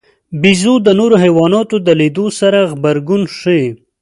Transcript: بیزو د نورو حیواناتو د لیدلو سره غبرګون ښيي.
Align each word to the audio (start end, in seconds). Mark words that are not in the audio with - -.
بیزو 0.41 0.73
د 0.85 0.89
نورو 0.99 1.15
حیواناتو 1.23 1.75
د 1.87 1.89
لیدلو 1.99 2.27
سره 2.39 2.59
غبرګون 2.71 3.21
ښيي. 3.37 3.65